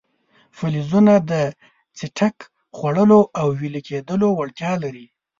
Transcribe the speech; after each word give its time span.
فلزونه 0.57 1.13
د 1.31 1.31
څټک 1.97 2.35
خوړلو 2.77 3.19
او 3.39 3.47
ویلي 3.59 3.81
کېدو 3.89 4.27
وړتیا 4.39 4.71
لري. 4.83 5.05